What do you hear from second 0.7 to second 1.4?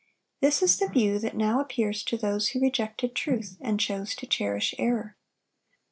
the view that